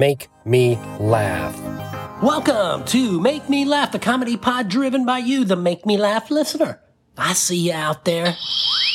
Make 0.00 0.30
Me 0.46 0.76
Laugh. 0.98 1.54
Welcome 2.22 2.86
to 2.86 3.20
Make 3.20 3.50
Me 3.50 3.66
Laugh, 3.66 3.92
the 3.92 3.98
comedy 3.98 4.34
pod 4.34 4.70
driven 4.70 5.04
by 5.04 5.18
you, 5.18 5.44
the 5.44 5.56
Make 5.56 5.84
Me 5.84 5.98
Laugh 5.98 6.30
listener. 6.30 6.80
I 7.18 7.34
see 7.34 7.68
you 7.68 7.74
out 7.74 8.06
there, 8.06 8.34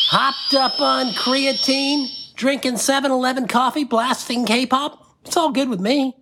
hopped 0.10 0.56
up 0.56 0.82
on 0.82 1.14
creatine, 1.14 2.08
drinking 2.34 2.78
7 2.78 3.12
Eleven 3.12 3.48
coffee, 3.48 3.84
blasting 3.84 4.48
K 4.48 4.66
pop. 4.66 5.16
It's 5.24 5.38
all 5.38 5.52
good 5.52 5.70
with 5.70 5.80
me. 5.80 6.18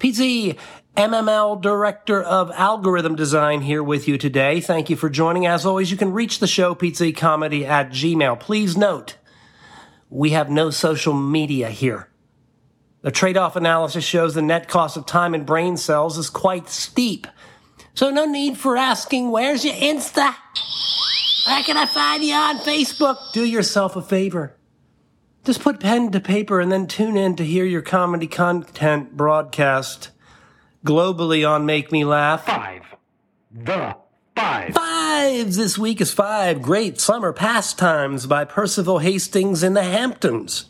PZ, 0.00 0.58
MML 0.96 1.62
Director 1.62 2.20
of 2.20 2.50
Algorithm 2.56 3.14
Design, 3.14 3.60
here 3.60 3.84
with 3.84 4.08
you 4.08 4.18
today. 4.18 4.60
Thank 4.60 4.90
you 4.90 4.96
for 4.96 5.10
joining. 5.10 5.46
As 5.46 5.64
always, 5.64 5.92
you 5.92 5.96
can 5.96 6.12
reach 6.12 6.40
the 6.40 6.48
show, 6.48 6.74
PZ 6.74 7.16
Comedy 7.16 7.64
at 7.64 7.90
Gmail. 7.90 8.40
Please 8.40 8.76
note, 8.76 9.18
we 10.10 10.30
have 10.30 10.50
no 10.50 10.70
social 10.70 11.14
media 11.14 11.70
here. 11.70 12.08
The 13.02 13.10
trade 13.10 13.36
off 13.36 13.56
analysis 13.56 14.04
shows 14.04 14.34
the 14.34 14.42
net 14.42 14.68
cost 14.68 14.96
of 14.96 15.06
time 15.06 15.34
and 15.34 15.44
brain 15.44 15.76
cells 15.76 16.16
is 16.16 16.30
quite 16.30 16.68
steep. 16.68 17.26
So, 17.94 18.10
no 18.10 18.24
need 18.24 18.56
for 18.56 18.76
asking, 18.76 19.30
where's 19.30 19.64
your 19.64 19.74
Insta? 19.74 20.34
Where 21.46 21.62
can 21.64 21.76
I 21.76 21.86
find 21.86 22.22
you 22.22 22.34
on 22.34 22.58
Facebook? 22.58 23.18
Do 23.32 23.44
yourself 23.44 23.96
a 23.96 24.02
favor. 24.02 24.56
Just 25.44 25.60
put 25.60 25.80
pen 25.80 26.12
to 26.12 26.20
paper 26.20 26.60
and 26.60 26.70
then 26.70 26.86
tune 26.86 27.16
in 27.16 27.34
to 27.36 27.44
hear 27.44 27.64
your 27.64 27.82
comedy 27.82 28.28
content 28.28 29.16
broadcast 29.16 30.10
globally 30.86 31.48
on 31.48 31.66
Make 31.66 31.90
Me 31.90 32.04
Laugh. 32.04 32.46
Five. 32.46 32.84
The 33.50 33.96
five. 34.36 34.74
Fives 34.74 35.56
this 35.56 35.76
week 35.76 36.00
is 36.00 36.14
Five 36.14 36.62
Great 36.62 37.00
Summer 37.00 37.32
Pastimes 37.32 38.26
by 38.26 38.44
Percival 38.44 39.00
Hastings 39.00 39.64
in 39.64 39.74
the 39.74 39.82
Hamptons. 39.82 40.66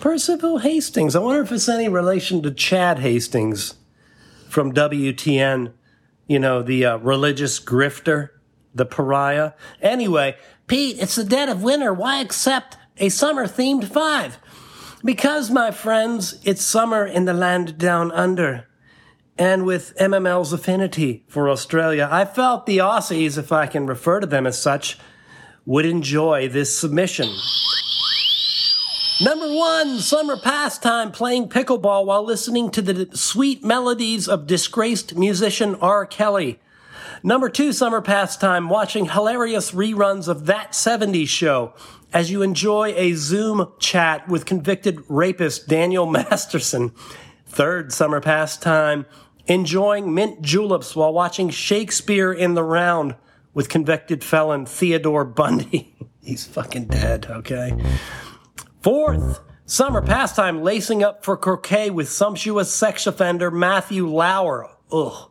Percival 0.00 0.58
Hastings. 0.60 1.14
I 1.14 1.18
wonder 1.18 1.42
if 1.42 1.52
it's 1.52 1.68
any 1.68 1.86
relation 1.86 2.42
to 2.42 2.50
Chad 2.50 3.00
Hastings 3.00 3.74
from 4.48 4.72
WTN, 4.72 5.74
you 6.26 6.38
know, 6.38 6.62
the 6.62 6.86
uh, 6.86 6.96
religious 6.96 7.60
grifter, 7.60 8.30
the 8.74 8.86
pariah. 8.86 9.52
Anyway, 9.82 10.36
Pete, 10.66 10.98
it's 10.98 11.16
the 11.16 11.24
dead 11.24 11.50
of 11.50 11.62
winter. 11.62 11.92
Why 11.92 12.20
accept 12.22 12.78
a 12.96 13.10
summer 13.10 13.46
themed 13.46 13.92
five? 13.92 14.38
Because, 15.04 15.50
my 15.50 15.70
friends, 15.70 16.40
it's 16.44 16.64
summer 16.64 17.04
in 17.04 17.26
the 17.26 17.34
land 17.34 17.76
down 17.76 18.10
under. 18.12 18.66
And 19.36 19.66
with 19.66 19.94
MML's 19.98 20.54
affinity 20.54 21.26
for 21.28 21.50
Australia, 21.50 22.08
I 22.10 22.24
felt 22.24 22.64
the 22.64 22.78
Aussies, 22.78 23.36
if 23.36 23.52
I 23.52 23.66
can 23.66 23.86
refer 23.86 24.20
to 24.20 24.26
them 24.26 24.46
as 24.46 24.60
such, 24.60 24.98
would 25.66 25.84
enjoy 25.84 26.48
this 26.48 26.74
submission. 26.74 27.28
Number 29.22 29.52
one, 29.52 29.98
summer 29.98 30.38
pastime 30.38 31.12
playing 31.12 31.50
pickleball 31.50 32.06
while 32.06 32.24
listening 32.24 32.70
to 32.70 32.80
the 32.80 33.14
sweet 33.14 33.62
melodies 33.62 34.26
of 34.26 34.46
disgraced 34.46 35.14
musician 35.14 35.74
R. 35.74 36.06
Kelly. 36.06 36.58
Number 37.22 37.50
two, 37.50 37.74
summer 37.74 38.00
pastime 38.00 38.70
watching 38.70 39.10
hilarious 39.10 39.72
reruns 39.72 40.26
of 40.26 40.46
That 40.46 40.72
70s 40.72 41.28
Show 41.28 41.74
as 42.14 42.30
you 42.30 42.40
enjoy 42.40 42.94
a 42.96 43.12
Zoom 43.12 43.70
chat 43.78 44.26
with 44.26 44.46
convicted 44.46 45.04
rapist 45.06 45.68
Daniel 45.68 46.06
Masterson. 46.10 46.94
Third, 47.44 47.92
summer 47.92 48.22
pastime 48.22 49.04
enjoying 49.46 50.14
mint 50.14 50.40
juleps 50.40 50.96
while 50.96 51.12
watching 51.12 51.50
Shakespeare 51.50 52.32
in 52.32 52.54
the 52.54 52.64
Round 52.64 53.16
with 53.52 53.68
convicted 53.68 54.24
felon 54.24 54.64
Theodore 54.64 55.26
Bundy. 55.26 55.94
He's 56.22 56.46
fucking 56.46 56.86
dead, 56.86 57.26
okay? 57.28 57.76
Fourth, 58.82 59.40
summer 59.66 60.00
pastime 60.00 60.62
lacing 60.62 61.02
up 61.02 61.22
for 61.22 61.36
croquet 61.36 61.90
with 61.90 62.08
sumptuous 62.08 62.72
sex 62.72 63.06
offender 63.06 63.50
Matthew 63.50 64.08
Lauer. 64.08 64.70
Ugh. 64.90 65.30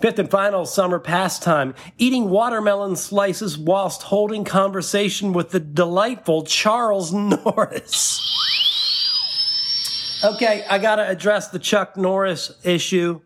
Fifth 0.00 0.18
and 0.18 0.28
final 0.28 0.66
summer 0.66 0.98
pastime, 0.98 1.76
eating 1.96 2.28
watermelon 2.28 2.96
slices 2.96 3.56
whilst 3.56 4.02
holding 4.02 4.44
conversation 4.44 5.32
with 5.32 5.50
the 5.50 5.60
delightful 5.60 6.42
Charles 6.42 7.12
Norris. 7.14 8.20
Okay, 10.24 10.66
I 10.68 10.78
gotta 10.78 11.08
address 11.08 11.48
the 11.48 11.60
Chuck 11.60 11.96
Norris 11.96 12.50
issue. 12.64 13.20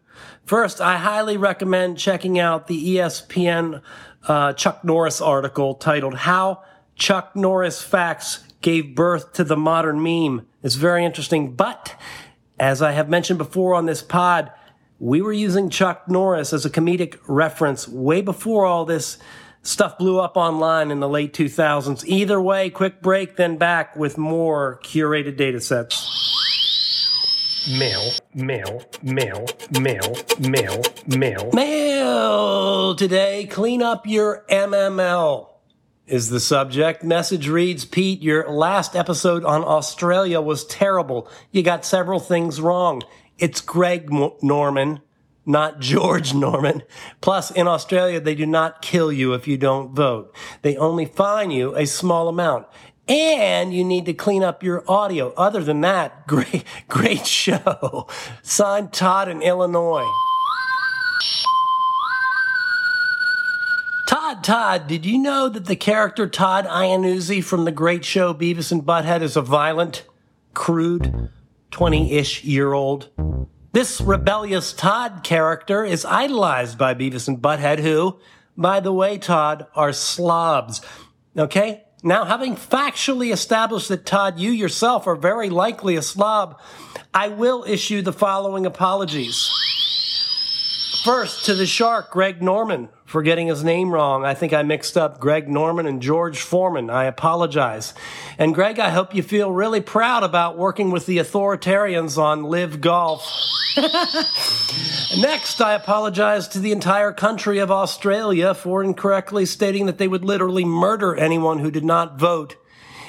First, 0.45 0.83
I 0.83 0.99
highly 0.99 1.39
recommend 1.39 1.97
checking 1.97 2.39
out 2.39 2.67
the 2.67 2.97
ESPN 2.97 3.81
uh, 4.29 4.53
Chuck 4.53 4.85
Norris 4.85 5.23
article 5.23 5.77
titled 5.77 6.15
How 6.15 6.63
Chuck 6.95 7.35
Norris 7.35 7.81
Facts 7.81 8.45
gave 8.61 8.95
birth 8.95 9.33
to 9.35 9.45
the 9.45 9.57
modern 9.57 10.03
meme. 10.03 10.47
It's 10.63 10.75
very 10.75 11.05
interesting. 11.05 11.55
But 11.55 11.97
as 12.59 12.83
I 12.83 12.93
have 12.93 13.09
mentioned 13.09 13.39
before 13.39 13.75
on 13.75 13.87
this 13.87 14.03
pod, 14.03 14.53
we 14.99 15.23
were 15.23 15.33
using 15.33 15.71
Chuck 15.71 16.09
Norris 16.09 16.53
as 16.53 16.67
a 16.67 16.71
comedic 16.71 17.19
reference 17.27 17.89
way 17.89 18.21
before 18.21 18.67
all 18.67 18.85
this 18.85 19.17
stuff 19.63 19.99
blew 19.99 20.21
up 20.21 20.37
online 20.37 20.91
in 20.91 21.01
the 21.01 21.09
late 21.09 21.33
2000s. 21.33 22.05
Either 22.05 22.41
way, 22.41 22.71
quick 22.71 23.01
break, 23.01 23.37
then 23.37 23.57
back 23.57 23.97
with 23.97 24.19
more 24.19 24.79
curated 24.85 25.37
data 25.37 25.61
sets. 25.61 26.07
Mail, 27.69 28.13
mail, 28.35 28.83
mail, 29.03 29.47
mail, 29.79 30.17
mail, 30.39 30.83
mail. 31.07 31.51
Mail 31.53 32.95
today. 32.95 33.47
Clean 33.47 33.83
up 33.83 34.07
your 34.07 34.45
MML 34.51 35.50
is 36.11 36.29
the 36.29 36.41
subject. 36.41 37.05
Message 37.05 37.49
reads, 37.49 37.85
Pete, 37.85 38.21
your 38.21 38.51
last 38.51 38.97
episode 38.97 39.45
on 39.45 39.63
Australia 39.65 40.41
was 40.41 40.65
terrible. 40.65 41.29
You 41.53 41.63
got 41.63 41.85
several 41.85 42.21
things 42.21 42.61
wrong. 42.61 43.03
It's 43.39 43.61
Greg 43.61 44.11
Norman, 44.43 45.01
not 45.47 45.81
George 45.81 46.35
Norman. 46.35 46.83
Plus, 47.21 47.51
in 47.51 47.69
Australia, 47.69 48.21
they 48.21 48.35
do 48.35 48.47
not 48.47 48.83
kill 48.83 49.13
you 49.13 49.33
if 49.35 49.47
you 49.47 49.57
don't 49.57 49.95
vote. 49.95 50.35
They 50.63 50.77
only 50.77 51.07
fine 51.07 51.51
you 51.51 51.77
a 51.77 51.87
small 51.87 52.29
amount. 52.29 52.67
And 53.09 53.75
you 53.75 53.85
need 53.85 54.07
to 54.07 54.13
clean 54.13 54.45
up 54.45 54.63
your 54.63 54.85
audio. 54.89 55.33
Other 55.35 55.63
than 55.65 55.81
that, 55.81 56.27
great, 56.29 56.65
great 56.89 57.27
show. 57.27 58.07
Signed 58.43 58.93
Todd 58.93 59.29
in 59.29 59.43
Illinois. 59.43 60.07
Todd, 64.43 64.87
did 64.87 65.05
you 65.05 65.19
know 65.19 65.49
that 65.49 65.67
the 65.67 65.77
character 65.77 66.27
Todd 66.27 66.67
Iannuzzi 66.67 67.45
from 67.45 67.65
the 67.65 67.73
great 67.73 68.05
show 68.05 68.33
Beavis 68.33 68.73
and 68.73 68.83
Butthead 68.83 69.23
is 69.23 69.37
a 69.37 69.43
violent, 69.43 70.05
crude, 70.55 71.31
20 71.71 72.13
ish 72.13 72.43
year 72.45 72.73
old? 72.73 73.11
This 73.73 74.01
rebellious 74.01 74.73
Todd 74.73 75.21
character 75.23 75.85
is 75.85 76.05
idolized 76.05 76.79
by 76.79 76.95
Beavis 76.95 77.29
and 77.29 77.39
Butthead, 77.39 77.81
who, 77.81 78.19
by 78.57 78.81
the 78.81 78.93
way, 78.93 79.19
Todd, 79.19 79.67
are 79.75 79.93
slobs. 79.93 80.81
Okay? 81.37 81.85
Now, 82.03 82.25
having 82.25 82.57
factually 82.57 83.33
established 83.33 83.89
that 83.89 84.07
Todd, 84.07 84.39
you 84.39 84.51
yourself 84.51 85.07
are 85.07 85.17
very 85.17 85.51
likely 85.51 85.97
a 85.97 86.03
slob, 86.03 86.59
I 87.13 87.29
will 87.29 87.65
issue 87.69 88.01
the 88.01 88.13
following 88.13 88.65
apologies. 88.65 89.51
First, 91.05 91.47
to 91.47 91.55
the 91.55 91.65
shark, 91.65 92.11
Greg 92.11 92.43
Norman, 92.43 92.91
for 93.07 93.23
getting 93.23 93.47
his 93.47 93.65
name 93.65 93.91
wrong. 93.91 94.23
I 94.23 94.35
think 94.35 94.53
I 94.53 94.63
mixed 94.63 94.99
up 94.99 95.19
Greg 95.19 95.49
Norman 95.49 95.87
and 95.87 96.03
George 96.03 96.41
Foreman. 96.41 96.91
I 96.91 97.05
apologize. 97.05 97.95
And 98.37 98.55
Greg, 98.55 98.79
I 98.79 98.91
hope 98.91 99.15
you 99.15 99.23
feel 99.23 99.51
really 99.51 99.81
proud 99.81 100.25
about 100.25 100.59
working 100.59 100.91
with 100.91 101.07
the 101.07 101.17
authoritarians 101.17 102.19
on 102.19 102.45
LIV 102.45 102.83
Golf. 102.83 103.27
Next, 105.19 105.63
I 105.63 105.73
apologize 105.73 106.49
to 106.49 106.59
the 106.59 106.73
entire 106.73 107.13
country 107.13 107.61
of 107.61 107.71
Australia 107.71 108.53
for 108.53 108.85
incorrectly 108.85 109.47
stating 109.47 109.87
that 109.87 109.97
they 109.97 110.09
would 110.09 110.25
literally 110.25 110.67
murder 110.67 111.17
anyone 111.17 111.61
who 111.61 111.71
did 111.71 111.85
not 111.85 112.19
vote 112.19 112.57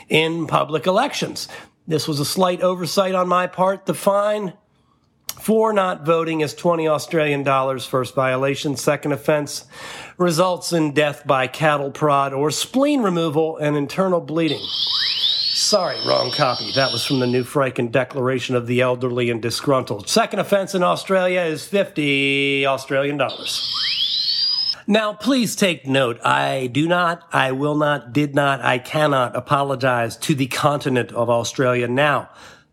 in 0.08 0.48
public 0.48 0.88
elections. 0.88 1.50
This 1.88 2.08
was 2.08 2.22
a 2.22 2.26
slight 2.26 2.62
oversight 2.62 3.16
on 3.16 3.28
my 3.28 3.48
part. 3.48 3.86
The 3.86 3.94
fine 3.94 4.54
for 5.42 5.74
not 5.74 6.06
voting 6.06 6.42
is 6.42 6.54
20 6.54 6.88
Australian 6.88 7.44
dollars. 7.44 7.86
First 7.86 8.14
violation. 8.14 8.78
Second 8.78 9.12
offense 9.12 9.66
results 10.18 10.72
in 10.72 10.94
death 10.94 11.26
by 11.26 11.48
cattle 11.48 11.92
prod 11.92 12.34
or 12.34 12.52
spleen 12.52 13.02
removal 13.02 13.58
and 13.58 13.76
internal 13.76 14.22
bleeding. 14.22 14.62
Sorry, 15.54 15.98
wrong 16.08 16.32
copy. 16.32 16.72
That 16.74 16.92
was 16.92 17.06
from 17.06 17.20
the 17.20 17.28
New 17.28 17.44
Friken 17.44 17.92
Declaration 17.92 18.56
of 18.56 18.68
the 18.68 18.82
Elderly 18.82 19.30
and 19.30 19.42
Disgruntled. 19.42 20.10
Second 20.10 20.40
offense 20.40 20.76
in 20.76 20.84
Australia 20.84 21.42
is 21.42 21.66
50 21.66 22.66
Australian 22.66 23.18
dollars. 23.18 23.68
Now, 24.88 25.14
please 25.14 25.56
take 25.56 25.88
note. 25.88 26.20
I 26.26 26.68
do 26.68 26.88
not, 26.88 27.24
I 27.32 27.52
will 27.52 27.76
not, 27.76 28.12
did 28.12 28.36
not, 28.36 28.62
I 28.62 28.80
cannot 28.80 29.36
apologize 29.36 30.18
to 30.18 30.36
the 30.36 30.48
continent 30.48 31.12
of 31.14 31.30
Australia 31.30 31.88
now. 31.88 32.30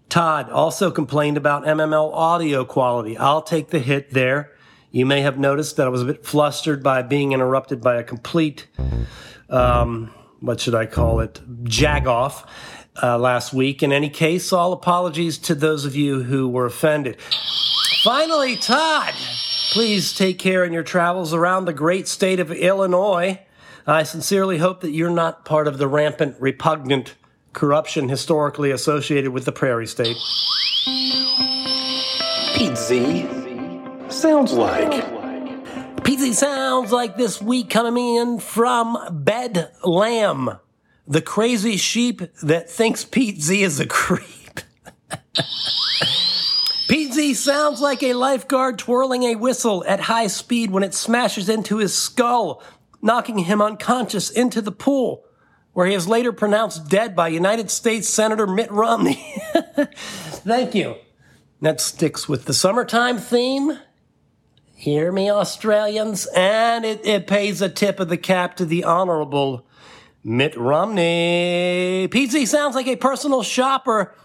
Todd 0.09 0.51
also 0.51 0.91
complained 0.91 1.37
about 1.37 1.65
MML 1.65 2.13
audio 2.15 2.65
quality. 2.65 3.17
I'll 3.17 3.43
take 3.43 3.69
the 3.69 3.79
hit 3.79 4.13
there. 4.13 4.53
You 4.91 5.05
may 5.05 5.21
have 5.21 5.39
noticed 5.39 5.77
that 5.77 5.87
I 5.87 5.91
was 5.91 6.03
a 6.03 6.07
bit 6.07 6.25
flustered 6.25 6.83
by 6.83 7.03
being 7.03 7.33
interrupted 7.33 7.83
by 7.83 7.97
a 7.97 8.03
complete, 8.03 8.67
um, 9.51 10.11
what 10.41 10.61
should 10.61 10.75
I 10.75 10.87
call 10.87 11.21
it, 11.21 11.41
jagoff. 11.65 12.47
uh, 13.03 13.19
last 13.19 13.53
week. 13.53 13.83
In 13.83 13.93
any 13.93 14.11
case, 14.11 14.53
all 14.53 14.73
apologies 14.73 15.39
to 15.39 15.55
those 15.55 15.85
of 15.85 15.95
you 15.95 16.23
who 16.25 16.49
were 16.49 16.67
offended. 16.67 17.17
Finally, 18.03 18.57
Todd, 18.57 19.15
please 19.73 20.13
take 20.15 20.39
care 20.39 20.65
in 20.65 20.73
your 20.73 20.83
travels 20.83 21.33
around 21.35 21.65
the 21.65 21.73
great 21.73 22.09
state 22.09 22.41
of 22.41 22.51
Illinois. 22.51 23.41
I 23.87 24.03
sincerely 24.03 24.59
hope 24.59 24.81
that 24.83 24.91
you're 24.91 25.11
not 25.11 25.45
part 25.45 25.67
of 25.67 25.79
the 25.79 25.89
rampant, 25.89 26.37
repugnant 26.41 27.15
corruption 27.53 28.09
historically 28.09 28.71
associated 28.71 29.33
with 29.33 29.45
the 29.45 29.53
Prairie 29.53 29.87
State. 29.87 30.17
Pete 32.55 32.77
Z. 32.77 33.27
Sounds 34.09 34.53
like. 34.53 35.19
PZ 36.09 36.35
sounds 36.35 36.91
like 36.91 37.17
this 37.17 37.41
week 37.41 37.69
coming 37.69 38.17
in 38.17 38.39
from 38.39 38.97
Bed 39.11 39.71
Lamb, 39.85 40.59
the 41.07 41.21
crazy 41.21 41.77
sheep 41.77 42.23
that 42.43 42.71
thinks 42.71 43.05
Pete 43.05 43.43
Z 43.43 43.63
is 43.63 43.79
a 43.79 43.87
creep. 43.87 44.61
Pete 46.89 47.13
Z 47.13 47.35
sounds 47.35 47.83
like 47.83 48.03
a 48.03 48.15
lifeguard 48.15 48.79
twirling 48.79 49.25
a 49.25 49.37
whistle 49.37 49.85
at 49.87 50.01
high 50.01 50.29
speed 50.29 50.71
when 50.71 50.83
it 50.83 50.95
smashes 50.95 51.51
into 51.51 51.77
his 51.77 51.95
skull, 51.95 52.63
knocking 53.03 53.41
him 53.41 53.61
unconscious 53.61 54.31
into 54.31 54.63
the 54.63 54.73
pool, 54.73 55.25
where 55.79 55.87
he 55.87 55.95
is 55.95 56.09
later 56.09 56.33
pronounced 56.33 56.89
dead 56.89 57.15
by 57.15 57.29
United 57.29 57.71
States 57.71 58.09
Senator 58.09 58.49
Mitt 58.49 58.69
Romney. 58.73 59.15
Thank 59.55 60.75
you. 60.75 60.97
That 61.61 61.81
sticks 61.81 62.29
with 62.29 62.47
the 62.47 62.53
summertime 62.53 63.19
theme. 63.19 63.79
Hear 64.75 65.13
me, 65.13 65.31
Australians. 65.31 66.27
And 66.35 66.85
it, 66.85 67.07
it 67.07 67.29
pays 67.29 67.63
a 67.63 67.69
tip 67.69 68.01
of 68.01 68.09
the 68.09 68.17
cap 68.17 68.57
to 68.57 68.65
the 68.65 68.83
Honorable 68.83 69.69
Mitt 70.25 70.57
Romney. 70.57 72.09
PZ 72.11 72.49
sounds 72.49 72.75
like 72.75 72.89
a 72.89 72.97
personal 72.97 73.45
shopper 73.45 74.17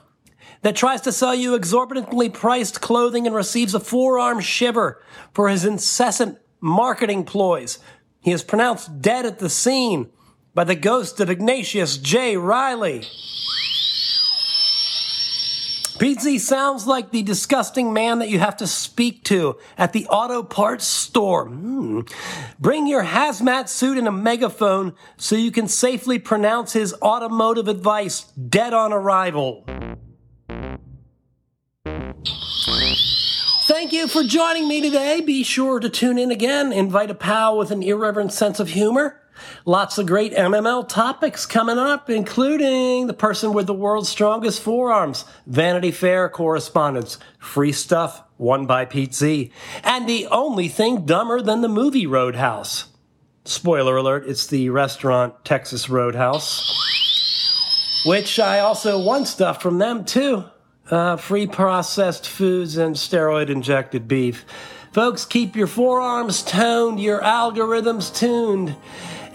that 0.64 0.76
tries 0.76 1.02
to 1.02 1.12
sell 1.12 1.36
you 1.36 1.54
exorbitantly 1.54 2.30
priced 2.30 2.82
clothing 2.82 3.28
and 3.28 3.36
receives 3.36 3.76
a 3.76 3.80
forearm 3.80 4.40
shiver 4.40 5.04
for 5.36 5.50
his 5.50 5.66
incessant 5.66 6.40
marketing 6.60 7.26
ploys. 7.26 7.78
He 8.22 8.32
is 8.32 8.42
pronounced 8.42 9.04
dead 9.04 9.28
at 9.28 9.38
the 9.38 9.52
scene 9.52 10.10
by 10.54 10.64
the 10.64 10.76
ghost 10.76 11.20
of 11.20 11.30
Ignatius 11.30 11.98
J. 11.98 12.38
Reilly. 12.38 13.02
PZ 15.98 16.40
sounds 16.40 16.86
like 16.86 17.12
the 17.12 17.24
disgusting 17.24 17.94
man 17.94 18.20
that 18.20 18.30
you 18.30 18.40
have 18.40 18.58
to 18.58 18.68
speak 18.68 19.24
to 19.26 19.58
at 19.78 19.94
the 19.94 20.06
auto 20.08 20.44
parts 20.44 20.86
store. 20.86 21.48
Hmm. 21.48 22.02
Bring 22.60 22.88
your 22.88 23.04
hazmat 23.04 23.70
suit 23.70 23.98
and 23.98 24.08
a 24.08 24.12
megaphone 24.12 24.96
so 25.18 25.36
you 25.36 25.52
can 25.52 25.68
safely 25.68 26.20
pronounce 26.20 26.74
his 26.74 26.94
automotive 27.02 27.68
advice 27.68 28.24
dead 28.34 28.74
on 28.74 28.92
arrival. 28.92 29.66
Thank 33.66 33.94
you 33.94 34.08
for 34.08 34.24
joining 34.24 34.68
me 34.68 34.82
today. 34.82 35.22
Be 35.22 35.44
sure 35.44 35.80
to 35.80 35.90
tune 35.90 36.18
in 36.18 36.32
again. 36.32 36.74
Invite 36.74 37.12
a 37.12 37.16
pal 37.16 37.58
with 37.58 37.72
an 37.72 37.82
irreverent 37.82 38.34
sense 38.34 38.60
of 38.60 38.70
humor. 38.70 39.23
Lots 39.66 39.98
of 39.98 40.06
great 40.06 40.34
MML 40.34 40.88
topics 40.88 41.46
coming 41.46 41.78
up, 41.78 42.10
including 42.10 43.08
the 43.08 43.14
person 43.14 43.54
with 43.54 43.68
the 43.68 43.74
world's 43.74 44.10
strongest 44.10 44.62
forearms, 44.62 45.26
Vanity 45.48 45.92
Fair 45.92 46.30
correspondence, 46.30 47.18
free 47.40 47.72
stuff 47.72 48.24
won 48.38 48.66
by 48.66 48.86
Pete 48.86 49.14
Z, 49.14 49.52
and 49.84 50.08
the 50.08 50.28
only 50.28 50.68
thing 50.68 51.06
dumber 51.06 51.42
than 51.42 51.62
the 51.62 51.70
movie 51.70 52.08
Roadhouse. 52.08 52.86
Spoiler 53.46 53.98
alert, 53.98 54.26
it's 54.28 54.48
the 54.48 54.70
restaurant 54.70 55.44
Texas 55.44 55.90
Roadhouse, 55.90 56.62
which 58.06 58.40
I 58.40 58.60
also 58.60 59.02
won 59.02 59.26
stuff 59.26 59.62
from 59.62 59.80
them 59.80 60.06
too. 60.06 60.46
Uh, 60.90 61.16
free 61.16 61.48
processed 61.48 62.28
foods 62.28 62.78
and 62.78 62.96
steroid 62.96 63.50
injected 63.50 64.08
beef. 64.08 64.46
Folks, 64.92 65.26
keep 65.26 65.56
your 65.56 65.68
forearms 65.68 66.44
toned, 66.44 67.00
your 67.00 67.20
algorithms 67.22 68.16
tuned. 68.16 68.76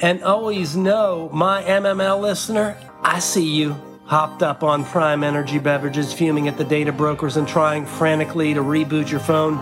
And 0.00 0.22
always 0.22 0.76
know, 0.76 1.28
my 1.32 1.62
MML 1.64 2.20
listener, 2.20 2.76
I 3.02 3.18
see 3.18 3.48
you 3.48 3.76
hopped 4.04 4.42
up 4.42 4.62
on 4.62 4.84
Prime 4.84 5.22
Energy 5.22 5.58
beverages, 5.58 6.12
fuming 6.12 6.48
at 6.48 6.56
the 6.56 6.64
data 6.64 6.92
brokers 6.92 7.36
and 7.36 7.46
trying 7.46 7.84
frantically 7.84 8.54
to 8.54 8.60
reboot 8.60 9.10
your 9.10 9.20
phone. 9.20 9.54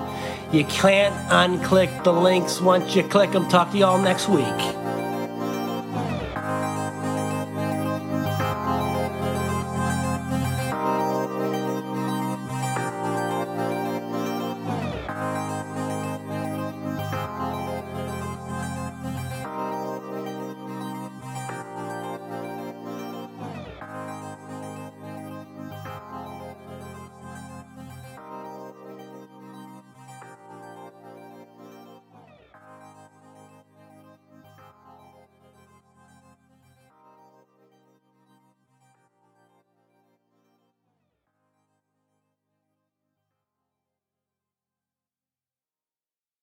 You 0.52 0.64
can't 0.66 1.14
unclick 1.30 2.04
the 2.04 2.12
links 2.12 2.60
once 2.60 2.94
you 2.94 3.02
click 3.02 3.32
them. 3.32 3.48
Talk 3.48 3.72
to 3.72 3.78
y'all 3.78 4.00
next 4.00 4.28
week. 4.28 4.85